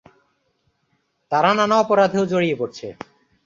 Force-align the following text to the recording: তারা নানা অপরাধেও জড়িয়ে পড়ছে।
তারা 1.31 1.51
নানা 1.53 1.75
অপরাধেও 1.79 2.23
জড়িয়ে 2.25 2.55
পড়ছে। 2.55 2.87